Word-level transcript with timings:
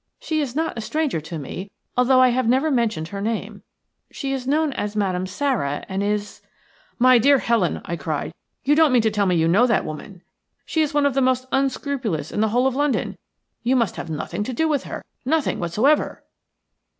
She 0.19 0.41
is 0.41 0.55
not 0.55 0.75
a 0.75 0.81
stranger 0.81 1.21
to 1.21 1.37
me, 1.37 1.69
although 1.95 2.19
I 2.19 2.29
have 2.29 2.47
never 2.49 2.71
mentioned 2.71 3.09
her 3.09 3.21
name. 3.21 3.61
She 4.11 4.33
is 4.33 4.47
known 4.47 4.73
as 4.73 4.95
Madame 4.95 5.27
Sara, 5.27 5.85
and 5.87 6.01
is 6.01 6.41
–""My 6.97 7.19
dear 7.19 7.37
Helen!" 7.37 7.81
I 7.85 7.95
cried. 7.97 8.33
"You 8.63 8.73
don't 8.73 8.91
mean 8.91 9.03
to 9.03 9.11
tell 9.11 9.27
me 9.27 9.35
you 9.35 9.47
know 9.47 9.67
that 9.67 9.85
woman? 9.85 10.23
She 10.65 10.81
is 10.81 10.91
one 10.95 11.05
of 11.05 11.13
the 11.13 11.21
most 11.21 11.45
unscrupulous 11.51 12.31
in 12.31 12.39
the 12.41 12.49
whole 12.49 12.65
of 12.65 12.75
London. 12.75 13.15
You 13.61 13.75
must 13.75 13.95
have 13.97 14.09
nothing 14.09 14.41
to 14.45 14.53
do 14.53 14.67
with 14.67 14.85
her– 14.85 15.05
nothing 15.23 15.59
whatever." 15.59 16.23